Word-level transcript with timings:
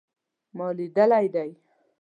ما 0.57 0.67
لیدلی 0.77 1.27
دی 1.33 1.49